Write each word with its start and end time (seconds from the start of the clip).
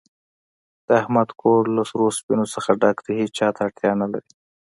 د 0.85 0.87
احمد 1.01 1.29
کور 1.41 1.63
له 1.75 1.83
سرو 1.89 2.07
سپینو 2.17 2.45
نه 2.67 2.73
ډک 2.81 2.97
دی، 3.05 3.13
هېچاته 3.23 3.59
اړتیا 3.67 3.91
نه 4.01 4.07
لري. 4.13 4.31